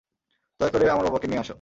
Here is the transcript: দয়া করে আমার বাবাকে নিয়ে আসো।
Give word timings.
দয়া 0.59 0.71
করে 0.73 0.85
আমার 0.89 1.05
বাবাকে 1.05 1.27
নিয়ে 1.27 1.41
আসো। 1.41 1.49